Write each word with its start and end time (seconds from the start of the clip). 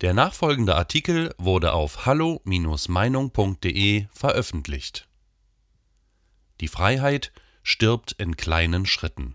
Der 0.00 0.14
nachfolgende 0.14 0.76
Artikel 0.76 1.34
wurde 1.38 1.72
auf 1.72 2.06
hallo-meinung.de 2.06 4.06
veröffentlicht. 4.12 5.08
Die 6.60 6.68
Freiheit 6.68 7.32
stirbt 7.64 8.12
in 8.12 8.36
kleinen 8.36 8.86
Schritten. 8.86 9.34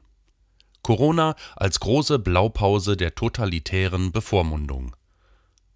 Corona 0.81 1.35
als 1.57 1.81
große 1.81 2.17
Blaupause 2.17 2.95
der 2.95 3.13
totalitären 3.13 4.13
Bevormundung. 4.13 4.95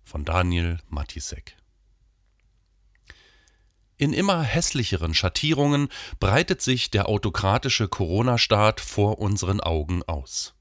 Von 0.05 0.23
Daniel 0.23 0.79
Matisek. 0.87 1.57
In 3.97 4.13
immer 4.13 4.41
hässlicheren 4.41 5.13
Schattierungen 5.13 5.89
breitet 6.21 6.61
sich 6.61 6.91
der 6.91 7.09
autokratische 7.09 7.89
Corona-Staat 7.89 8.79
vor 8.79 9.19
unseren 9.19 9.59
Augen 9.59 10.01
aus. 10.03 10.56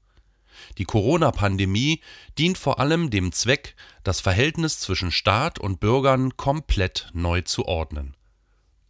Die 0.77 0.85
Corona-Pandemie 0.85 2.01
dient 2.37 2.57
vor 2.57 2.79
allem 2.79 3.09
dem 3.09 3.31
Zweck, 3.31 3.75
das 4.03 4.19
Verhältnis 4.19 4.79
zwischen 4.79 5.11
Staat 5.11 5.59
und 5.59 5.79
Bürgern 5.79 6.37
komplett 6.37 7.09
neu 7.13 7.41
zu 7.41 7.65
ordnen 7.65 8.15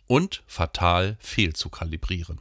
und 0.08 0.44
fatal 0.48 1.18
fehlzukalibrieren. 1.20 2.40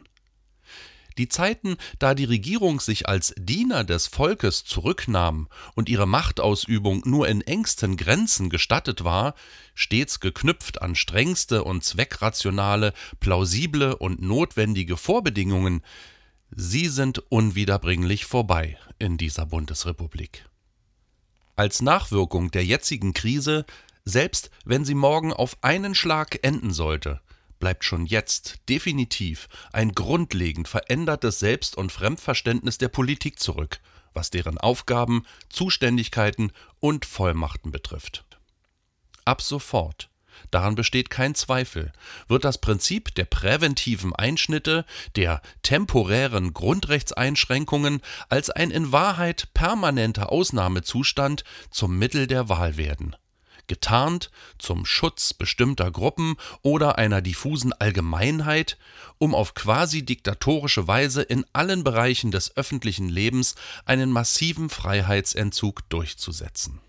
Die 1.19 1.29
Zeiten, 1.29 1.79
da 1.99 2.15
die 2.15 2.25
Regierung 2.25 2.79
sich 2.79 3.09
als 3.09 3.35
Diener 3.39 3.85
des 3.85 4.07
Volkes 4.07 4.65
zurücknahm 4.65 5.49
und 5.75 5.89
ihre 5.89 6.07
Machtausübung 6.07 7.03
nur 7.07 7.27
in 7.27 7.41
engsten 7.41 7.97
Grenzen 7.97 8.51
gestattet 8.51 9.03
war, 9.03 9.35
stets 9.75 10.21
geknüpft 10.21 10.83
an 10.83 10.95
strengste 10.95 11.65
und 11.65 11.85
zweckrationale, 11.85 12.93
plausible 13.19 13.97
und 13.97 14.21
notwendige 14.21 14.99
Vorbedingungen, 14.99 15.83
Sie 16.51 16.89
sind 16.89 17.19
unwiederbringlich 17.31 18.25
vorbei 18.25 18.79
in 18.99 19.19
dieser 19.19 19.47
Bundesrepublik. 19.47 20.49
Als 21.57 21.83
Nachwirkung 21.83 22.51
der 22.51 22.65
jetzigen 22.65 23.15
Krise, 23.15 23.65
selbst 24.05 24.51
wenn 24.65 24.85
sie 24.85 24.95
morgen 24.95 25.33
auf 25.33 25.57
einen 25.63 25.95
Schlag 25.95 26.39
enden 26.45 26.73
sollte, 26.73 27.21
bleibt 27.59 27.85
schon 27.85 28.07
jetzt 28.07 28.61
definitiv 28.69 29.49
ein 29.73 29.93
grundlegend 29.93 30.69
verändertes 30.69 31.39
Selbst- 31.39 31.77
und 31.77 31.93
Fremdverständnis 31.93 32.79
der 32.79 32.89
Politik 32.89 33.41
zurück, 33.41 33.81
was 34.13 34.31
deren 34.31 34.59
Aufgaben, 34.59 35.25
Zuständigkeiten 35.49 36.53
und 36.81 37.05
Vollmachten 37.05 37.73
betrifft. 37.73 38.27
Ab 39.25 39.43
sofort 39.43 40.11
daran 40.51 40.75
besteht 40.75 41.11
kein 41.11 41.35
Zweifel, 41.35 41.93
wird 42.29 42.45
das 42.45 42.59
Prinzip 42.59 43.15
der 43.15 43.25
präventiven 43.25 44.15
Einschnitte, 44.15 44.85
der 45.17 45.43
temporären 45.63 46.53
Grundrechtseinschränkungen 46.53 48.01
als 48.29 48.51
ein 48.51 48.71
in 48.71 48.93
Wahrheit 48.93 49.49
permanenter 49.55 50.31
Ausnahmezustand 50.33 51.45
zum 51.71 51.99
Mittel 51.99 52.27
der 52.27 52.49
Wahl 52.49 52.77
werden? 52.77 53.17
Getarnt 53.69 54.31
zum 54.59 54.87
Schutz 54.87 55.35
bestimmter 55.35 55.91
Gruppen 55.91 56.37
oder 56.63 56.99
einer 56.99 57.21
diffusen 57.21 57.73
Allgemeinheit, 57.73 58.79
um 59.19 59.35
auf 59.35 59.55
quasi 59.55 60.05
diktatorische 60.05 60.87
Weise 60.87 61.23
in 61.23 61.45
allen 61.53 61.83
Bereichen 61.83 62.31
des 62.31 62.57
öffentlichen 62.57 63.09
Lebens 63.09 63.57
einen 63.85 64.13
massiven 64.13 64.71
Freiheitsentzug 64.71 65.89
durchzusetzen 65.89 66.81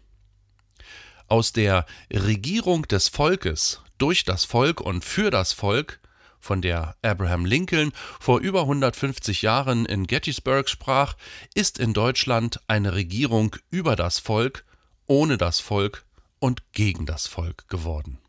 aus 1.27 1.53
der 1.53 1.85
Regierung 2.11 2.83
des 2.87 3.09
Volkes 3.09 3.81
durch 3.97 4.23
das 4.23 4.45
Volk 4.45 4.81
und 4.81 5.03
für 5.03 5.31
das 5.31 5.53
Volk, 5.53 5.99
von 6.39 6.61
der 6.61 6.95
Abraham 7.01 7.45
Lincoln 7.45 7.91
vor 8.19 8.39
über 8.39 8.61
150 8.61 9.41
Jahren 9.41 9.85
in 9.85 10.07
Gettysburg 10.07 10.69
sprach, 10.69 11.15
ist 11.53 11.77
in 11.79 11.93
Deutschland 11.93 12.61
eine 12.67 12.93
Regierung 12.93 13.55
über 13.69 13.95
das 13.95 14.19
Volk, 14.19 14.63
ohne 15.07 15.37
das 15.37 15.59
Volk 15.59 16.05
und 16.39 16.71
gegen 16.71 17.05
das 17.05 17.27
Volk 17.27 17.67
geworden. 17.67 18.19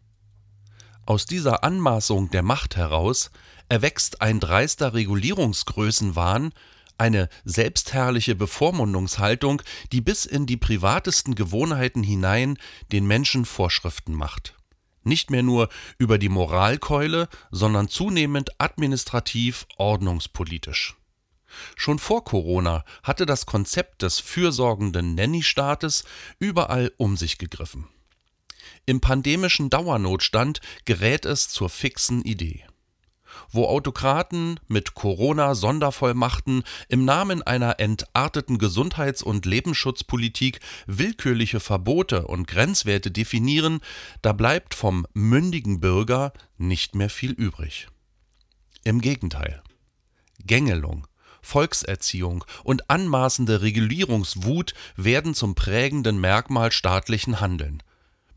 Aus 1.07 1.27
dieser 1.27 1.65
Anmaßung 1.65 2.31
der 2.31 2.43
Macht 2.43 2.77
heraus 2.77 3.31
erwächst 3.69 4.21
ein 4.21 4.41
dreister 4.41 4.95
Regulierungsgrößenwahn, 4.95 6.53
eine 6.99 7.29
selbstherrliche 7.45 8.35
Bevormundungshaltung, 8.35 9.63
die 9.93 10.01
bis 10.01 10.25
in 10.25 10.47
die 10.47 10.57
privatesten 10.57 11.35
Gewohnheiten 11.35 12.03
hinein 12.03 12.59
den 12.93 13.07
Menschen 13.07 13.45
Vorschriften 13.45 14.15
macht. 14.15 14.55
Nicht 15.05 15.31
mehr 15.31 15.43
nur 15.43 15.69
über 15.97 16.19
die 16.19 16.29
Moralkeule, 16.29 17.29
sondern 17.51 17.89
zunehmend 17.89 18.61
administrativ 18.61 19.67
ordnungspolitisch. 19.79 20.97
Schon 21.77 21.99
vor 21.99 22.25
Corona 22.25 22.85
hatte 23.03 23.25
das 23.25 23.47
Konzept 23.47 24.03
des 24.03 24.19
fürsorgenden 24.19 25.15
Nanny-Staates 25.15 26.05
überall 26.39 26.93
um 26.99 27.17
sich 27.17 27.39
gegriffen. 27.39 27.89
Im 28.85 29.01
pandemischen 29.01 29.71
Dauernotstand 29.71 30.61
gerät 30.85 31.25
es 31.25 31.49
zur 31.49 31.71
fixen 31.71 32.23
Idee 32.23 32.68
wo 33.51 33.67
Autokraten 33.67 34.61
mit 34.69 34.95
Corona-Sondervollmachten 34.95 36.65
im 36.89 37.05
Namen 37.05 37.43
einer 37.43 37.81
entarteten 37.81 38.59
Gesundheits- 38.59 39.23
und 39.23 39.47
Lebensschutzpolitik 39.47 40.61
willkürliche 40.87 41.61
Verbote 41.61 42.27
und 42.27 42.47
Grenzwerte 42.47 43.11
definieren, 43.11 43.81
da 44.23 44.33
bleibt 44.33 44.75
vom 44.75 45.07
mündigen 45.15 45.81
Bürger 45.81 46.33
nicht 46.57 46.95
mehr 46.95 47.11
viel 47.11 47.33
übrig. 47.33 47.89
Im 48.85 49.01
Gegenteil. 49.01 49.63
Gängelung, 50.45 51.07
Volkserziehung 51.43 52.45
und 52.65 52.91
anmaßende 52.91 53.63
Regulierungswut 53.63 54.75
werden 54.97 55.35
zum 55.35 55.55
prägenden 55.55 56.21
Merkmal 56.21 56.73
staatlichen 56.73 57.41
Handeln 57.41 57.83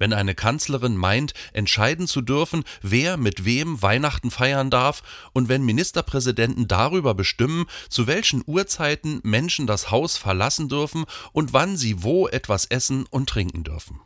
wenn 0.01 0.13
eine 0.13 0.33
Kanzlerin 0.33 0.97
meint, 0.97 1.33
entscheiden 1.53 2.07
zu 2.07 2.21
dürfen, 2.21 2.63
wer 2.81 3.17
mit 3.17 3.45
wem 3.45 3.83
Weihnachten 3.83 4.31
feiern 4.31 4.71
darf, 4.71 5.03
und 5.31 5.47
wenn 5.47 5.61
Ministerpräsidenten 5.61 6.67
darüber 6.67 7.13
bestimmen, 7.13 7.67
zu 7.87 8.07
welchen 8.07 8.43
Uhrzeiten 8.47 9.19
Menschen 9.21 9.67
das 9.67 9.91
Haus 9.91 10.17
verlassen 10.17 10.69
dürfen 10.69 11.05
und 11.33 11.53
wann 11.53 11.77
sie 11.77 12.01
wo 12.01 12.27
etwas 12.27 12.65
essen 12.65 13.05
und 13.11 13.29
trinken 13.29 13.63
dürfen. 13.63 14.01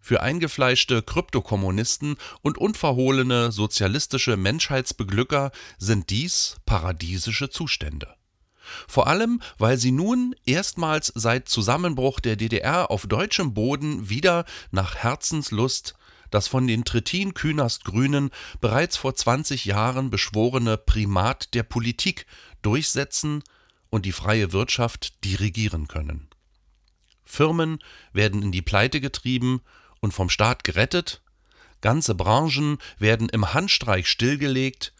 Für 0.00 0.22
eingefleischte 0.22 1.02
Kryptokommunisten 1.02 2.16
und 2.40 2.56
unverhohlene 2.56 3.52
sozialistische 3.52 4.38
Menschheitsbeglücker 4.38 5.50
sind 5.76 6.08
dies 6.08 6.56
paradiesische 6.64 7.50
Zustände. 7.50 8.15
Vor 8.88 9.06
allem, 9.06 9.40
weil 9.58 9.78
sie 9.78 9.92
nun 9.92 10.34
erstmals 10.44 11.12
seit 11.14 11.48
Zusammenbruch 11.48 12.20
der 12.20 12.36
DDR 12.36 12.90
auf 12.90 13.06
deutschem 13.06 13.54
Boden 13.54 14.08
wieder 14.08 14.44
nach 14.70 14.96
Herzenslust 14.96 15.94
das 16.30 16.48
von 16.48 16.66
den 16.66 16.84
Trittin-Künast-Grünen 16.84 18.30
bereits 18.60 18.96
vor 18.96 19.14
20 19.14 19.64
Jahren 19.64 20.10
beschworene 20.10 20.76
Primat 20.76 21.54
der 21.54 21.62
Politik 21.62 22.26
durchsetzen 22.62 23.42
und 23.90 24.04
die 24.04 24.12
freie 24.12 24.52
Wirtschaft 24.52 25.24
dirigieren 25.24 25.88
können. 25.88 26.28
Firmen 27.24 27.78
werden 28.12 28.42
in 28.42 28.52
die 28.52 28.62
Pleite 28.62 29.00
getrieben 29.00 29.62
und 30.00 30.12
vom 30.12 30.30
Staat 30.30 30.64
gerettet, 30.64 31.22
ganze 31.80 32.14
Branchen 32.14 32.78
werden 32.98 33.28
im 33.28 33.52
Handstreich 33.52 34.08
stillgelegt 34.08 34.92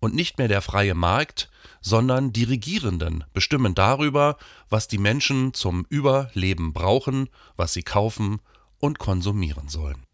und 0.00 0.14
nicht 0.14 0.38
mehr 0.38 0.48
der 0.48 0.62
freie 0.62 0.94
Markt, 0.94 1.50
sondern 1.80 2.32
die 2.32 2.44
Regierenden 2.44 3.24
bestimmen 3.32 3.74
darüber, 3.74 4.36
was 4.68 4.88
die 4.88 4.98
Menschen 4.98 5.54
zum 5.54 5.86
Überleben 5.88 6.72
brauchen, 6.72 7.28
was 7.56 7.72
sie 7.72 7.82
kaufen 7.82 8.40
und 8.78 8.98
konsumieren 8.98 9.68
sollen. 9.68 10.06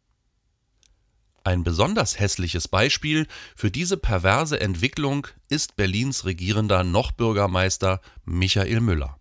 Ein 1.45 1.65
besonders 1.65 2.21
hässliches 2.21 2.69
Beispiel 2.69 3.27
für 3.57 3.71
diese 3.71 3.97
perverse 3.97 4.61
Entwicklung 4.61 5.27
ist 5.49 5.75
Berlins 5.75 6.25
regierender 6.25 6.85
Nochbürgermeister 6.85 8.01
Michael 8.25 8.81
Müller, 8.81 9.19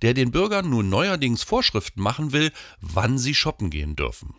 der 0.00 0.14
den 0.14 0.30
Bürgern 0.30 0.70
nun 0.70 0.88
neuerdings 0.88 1.42
Vorschriften 1.42 2.00
machen 2.00 2.32
will, 2.32 2.52
wann 2.80 3.18
sie 3.18 3.34
shoppen 3.34 3.68
gehen 3.68 3.96
dürfen. 3.96 4.34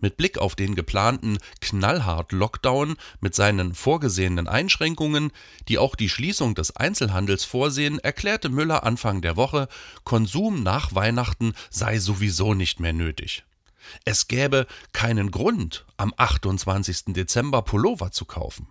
Mit 0.00 0.16
Blick 0.16 0.38
auf 0.38 0.54
den 0.54 0.74
geplanten 0.74 1.38
Knallhart-Lockdown 1.60 2.96
mit 3.20 3.34
seinen 3.34 3.74
vorgesehenen 3.74 4.48
Einschränkungen, 4.48 5.32
die 5.68 5.78
auch 5.78 5.96
die 5.96 6.08
Schließung 6.08 6.54
des 6.54 6.76
Einzelhandels 6.76 7.44
vorsehen, 7.44 7.98
erklärte 7.98 8.48
Müller 8.48 8.84
Anfang 8.84 9.22
der 9.22 9.36
Woche, 9.36 9.68
Konsum 10.04 10.62
nach 10.62 10.94
Weihnachten 10.94 11.54
sei 11.70 11.98
sowieso 11.98 12.54
nicht 12.54 12.80
mehr 12.80 12.92
nötig. 12.92 13.44
Es 14.04 14.28
gäbe 14.28 14.66
keinen 14.92 15.30
Grund, 15.30 15.86
am 15.96 16.12
28. 16.16 17.14
Dezember 17.14 17.62
Pullover 17.62 18.10
zu 18.10 18.24
kaufen. 18.24 18.68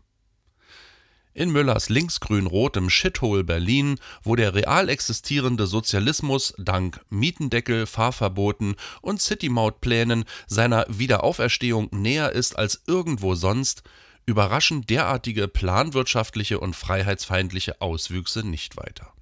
In 1.37 1.51
Müllers 1.51 1.89
linksgrün-rotem 1.89 2.89
Shithole 2.89 3.43
Berlin, 3.43 3.99
wo 4.23 4.35
der 4.35 4.55
real 4.55 4.89
existierende 4.89 5.67
Sozialismus 5.67 6.55
dank 6.57 6.99
Mietendeckel, 7.11 7.85
Fahrverboten 7.85 8.75
und 9.03 9.21
City-Maut-Plänen 9.21 10.25
seiner 10.47 10.87
Wiederauferstehung 10.89 11.89
näher 11.91 12.31
ist 12.31 12.57
als 12.57 12.81
irgendwo 12.87 13.35
sonst, 13.35 13.83
überraschen 14.25 14.87
derartige 14.87 15.47
planwirtschaftliche 15.47 16.59
und 16.59 16.75
freiheitsfeindliche 16.75 17.81
Auswüchse 17.81 18.43
nicht 18.43 18.75
weiter. 18.75 19.13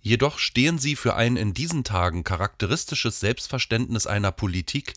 Jedoch 0.00 0.38
stehen 0.38 0.78
sie 0.78 0.94
für 0.94 1.16
ein 1.16 1.36
in 1.36 1.54
diesen 1.54 1.82
Tagen 1.82 2.22
charakteristisches 2.22 3.18
Selbstverständnis 3.18 4.06
einer 4.06 4.30
Politik, 4.30 4.94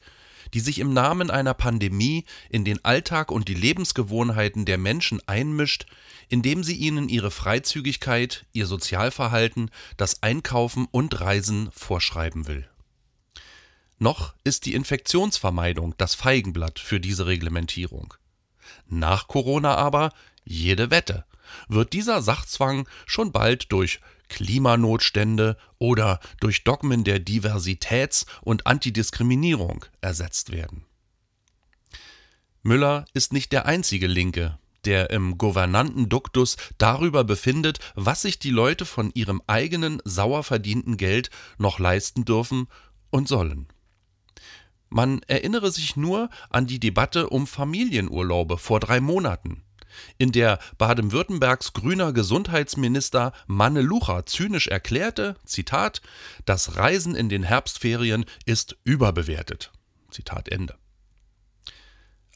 die 0.54 0.60
sich 0.60 0.80
im 0.80 0.94
Namen 0.94 1.30
einer 1.32 1.54
Pandemie 1.54 2.26
in 2.50 2.66
den 2.66 2.84
Alltag 2.84 3.32
und 3.32 3.48
die 3.48 3.54
Lebensgewohnheiten 3.54 4.66
der 4.66 4.78
Menschen 4.78 5.22
einmischt, 5.28 5.86
indem 6.28 6.64
sie 6.64 6.76
ihnen 6.76 7.10
ihre 7.10 7.32
Freizügigkeit, 7.32 8.46
ihr 8.54 8.66
Sozialverhalten, 8.66 9.72
das 9.98 10.24
Einkaufen 10.24 10.88
und 10.92 11.20
Reisen 11.20 11.70
vorschreiben 11.72 12.48
will. 12.48 12.68
Noch 13.98 14.34
ist 14.44 14.66
die 14.66 14.74
Infektionsvermeidung 14.74 15.94
das 15.98 16.16
Feigenblatt 16.16 16.80
für 16.80 17.00
diese 17.00 17.26
Reglementierung. 17.26 18.14
Nach 18.88 19.28
Corona 19.28 19.76
aber 19.76 20.14
jede 20.46 20.90
Wette 20.90 21.26
wird 21.68 21.94
dieser 21.94 22.22
Sachzwang 22.22 22.88
schon 23.06 23.32
bald 23.32 23.72
durch 23.72 24.00
Klimanotstände 24.30 25.58
oder 25.78 26.20
durch 26.40 26.64
Dogmen 26.64 27.04
der 27.04 27.20
Diversitäts- 27.20 28.26
und 28.42 28.66
Antidiskriminierung 28.66 29.86
ersetzt 30.02 30.52
werden. 30.52 30.86
Müller 32.64 33.06
ist 33.14 33.34
nicht 33.34 33.52
der 33.52 33.66
einzige 33.66 34.08
Linke, 34.08 34.58
der 34.86 35.10
im 35.10 35.38
Gouvernantenduktus 35.38 36.58
darüber 36.78 37.24
befindet, 37.24 37.80
was 37.96 38.22
sich 38.22 38.40
die 38.40 38.52
Leute 38.52 38.86
von 38.86 39.12
ihrem 39.14 39.42
eigenen 39.48 40.02
sauer 40.06 40.44
verdienten 40.44 40.98
Geld 40.98 41.30
noch 41.58 41.80
leisten 41.80 42.26
dürfen 42.26 42.68
und 43.10 43.28
sollen. 43.28 43.68
Man 44.90 45.22
erinnere 45.28 45.72
sich 45.72 45.96
nur 45.96 46.30
an 46.50 46.66
die 46.66 46.80
Debatte 46.80 47.30
um 47.30 47.46
Familienurlaube 47.46 48.58
vor 48.58 48.80
drei 48.80 49.00
Monaten 49.00 49.64
in 50.18 50.32
der 50.32 50.60
Baden-Württembergs 50.78 51.74
grüner 51.74 52.14
Gesundheitsminister 52.14 53.34
Manne 53.48 53.82
Lucha 53.82 54.26
zynisch 54.26 54.68
erklärte, 54.68 55.36
Zitat, 55.46 56.02
das 56.46 56.76
Reisen 56.76 57.16
in 57.16 57.30
den 57.30 57.44
Herbstferien 57.44 58.26
ist 58.46 58.78
überbewertet. 58.84 59.72
Zitat 60.12 60.50
Ende. 60.50 60.76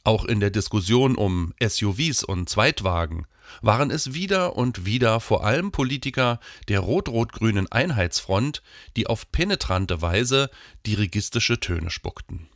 Auch 0.05 0.25
in 0.25 0.41
der 0.41 0.50
Diskussion 0.50 1.15
um 1.15 1.53
SUVs 1.63 2.23
und 2.23 2.50
Zweitwagen 2.50 3.25
waren 3.61 3.89
es 3.89 4.13
wieder 4.13 4.56
und 4.56 4.85
wieder 4.85 5.19
vor 5.19 5.45
allem 5.45 5.71
Politiker 5.71 6.39
der 6.67 6.81
rot-rot-grünen 6.81 7.71
Einheitsfront, 7.71 8.61
die 8.97 9.07
auf 9.07 9.31
penetrante 9.31 10.01
Weise 10.01 10.49
dirigistische 10.85 11.59
Töne 11.59 11.89
spuckten. 11.89 12.49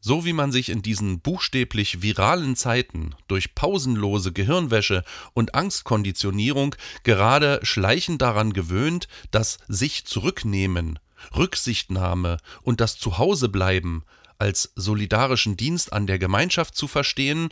So 0.00 0.24
wie 0.24 0.32
man 0.32 0.52
sich 0.52 0.68
in 0.68 0.82
diesen 0.82 1.20
buchstäblich 1.20 2.02
viralen 2.02 2.54
Zeiten 2.54 3.14
durch 3.26 3.54
pausenlose 3.54 4.32
Gehirnwäsche 4.32 5.02
und 5.34 5.54
Angstkonditionierung 5.54 6.76
gerade 7.02 7.58
schleichend 7.62 8.22
daran 8.22 8.52
gewöhnt, 8.52 9.08
das 9.32 9.58
sich 9.66 10.04
zurücknehmen, 10.04 11.00
Rücksichtnahme 11.36 12.38
und 12.62 12.80
das 12.80 12.96
Zuhausebleiben 12.98 14.04
als 14.38 14.72
solidarischen 14.76 15.56
Dienst 15.56 15.92
an 15.92 16.06
der 16.06 16.18
Gemeinschaft 16.18 16.76
zu 16.76 16.86
verstehen, 16.86 17.48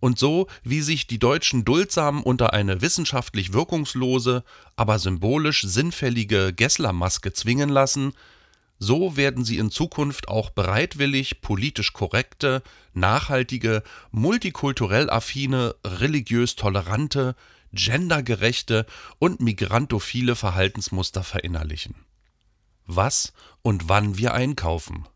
und 0.00 0.16
so 0.16 0.46
wie 0.62 0.80
sich 0.80 1.08
die 1.08 1.18
Deutschen 1.18 1.64
duldsam 1.64 2.22
unter 2.22 2.52
eine 2.52 2.80
wissenschaftlich 2.80 3.52
wirkungslose, 3.52 4.44
aber 4.76 5.00
symbolisch 5.00 5.62
sinnfällige 5.62 6.52
Gesslermaske 6.52 7.32
zwingen 7.32 7.68
lassen, 7.68 8.12
so 8.78 9.16
werden 9.16 9.44
sie 9.44 9.58
in 9.58 9.70
Zukunft 9.70 10.28
auch 10.28 10.50
bereitwillig 10.50 11.40
politisch 11.40 11.92
korrekte, 11.92 12.62
nachhaltige, 12.94 13.82
multikulturell 14.10 15.10
affine, 15.10 15.74
religiös 15.84 16.54
tolerante, 16.54 17.34
gendergerechte 17.72 18.86
und 19.18 19.40
migrantophile 19.40 20.36
Verhaltensmuster 20.36 21.24
verinnerlichen. 21.24 21.94
Was 22.86 23.32
und 23.62 23.88
wann 23.88 24.16
wir 24.16 24.32
einkaufen, 24.32 25.06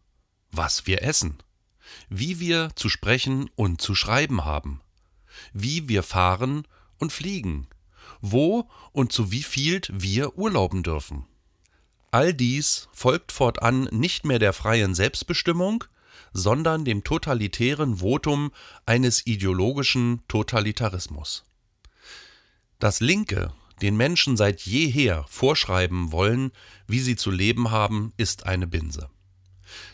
was 0.50 0.86
wir 0.86 1.02
essen, 1.02 1.38
wie 2.08 2.40
wir 2.40 2.70
zu 2.76 2.88
sprechen 2.88 3.48
und 3.54 3.80
zu 3.80 3.94
schreiben 3.94 4.44
haben, 4.44 4.80
wie 5.52 5.88
wir 5.88 6.02
fahren 6.02 6.66
und 6.98 7.12
fliegen, 7.12 7.68
wo 8.20 8.68
und 8.92 9.12
zu 9.12 9.32
wie 9.32 9.42
viel 9.42 9.80
wir 9.88 10.36
urlauben 10.36 10.82
dürfen. 10.82 11.26
All 12.12 12.32
dies 12.32 12.88
folgt 12.92 13.32
fortan 13.32 13.88
nicht 13.90 14.24
mehr 14.24 14.38
der 14.38 14.52
freien 14.52 14.94
Selbstbestimmung, 14.94 15.84
sondern 16.32 16.84
dem 16.84 17.02
totalitären 17.02 17.96
Votum 17.96 18.52
eines 18.86 19.26
ideologischen 19.26 20.22
Totalitarismus. 20.28 21.44
Das 22.78 23.00
Linke 23.00 23.52
den 23.82 23.96
Menschen 23.96 24.36
seit 24.36 24.60
jeher 24.60 25.24
vorschreiben 25.28 26.12
wollen, 26.12 26.52
wie 26.86 27.00
sie 27.00 27.16
zu 27.16 27.30
leben 27.30 27.70
haben, 27.70 28.12
ist 28.16 28.46
eine 28.46 28.66
Binse. 28.66 29.10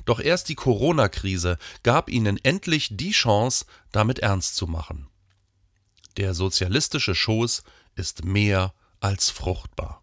Doch 0.04 0.20
erst 0.20 0.48
die 0.48 0.54
Corona-Krise 0.54 1.56
gab 1.82 2.10
ihnen 2.10 2.38
endlich 2.42 2.88
die 2.90 3.12
Chance, 3.12 3.64
damit 3.92 4.18
ernst 4.18 4.56
zu 4.56 4.66
machen. 4.66 5.08
Der 6.16 6.34
sozialistische 6.34 7.14
Schoß 7.14 7.62
ist 7.94 8.24
mehr 8.24 8.74
als 9.00 9.30
fruchtbar. 9.30 10.02